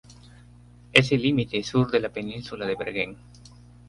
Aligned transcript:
Es 0.93 1.11
el 1.11 1.21
límite 1.21 1.61
sur 1.61 1.91
de 1.91 1.99
la 1.99 2.09
península 2.11 2.65
de 2.65 2.73
Bergen. 2.75 3.17